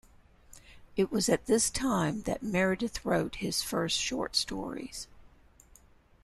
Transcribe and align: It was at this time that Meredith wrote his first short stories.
It 0.97 1.11
was 1.11 1.29
at 1.29 1.45
this 1.45 1.69
time 1.69 2.23
that 2.23 2.41
Meredith 2.41 3.05
wrote 3.05 3.35
his 3.35 3.61
first 3.61 3.99
short 3.99 4.35
stories. 4.35 5.05